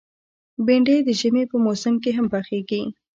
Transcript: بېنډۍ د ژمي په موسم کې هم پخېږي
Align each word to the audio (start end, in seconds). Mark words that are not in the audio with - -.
بېنډۍ 0.65 0.97
د 1.03 1.09
ژمي 1.19 1.43
په 1.51 1.57
موسم 1.65 1.93
کې 2.03 2.11
هم 2.17 2.25
پخېږي 2.33 2.81